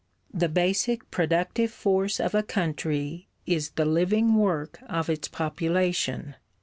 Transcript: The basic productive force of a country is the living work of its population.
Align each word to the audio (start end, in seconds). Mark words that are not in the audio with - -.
The 0.33 0.49
basic 0.49 1.11
productive 1.11 1.69
force 1.69 2.19
of 2.19 2.33
a 2.33 2.41
country 2.41 3.27
is 3.45 3.69
the 3.73 3.85
living 3.85 4.33
work 4.33 4.79
of 4.89 5.11
its 5.11 5.27
population. 5.27 6.33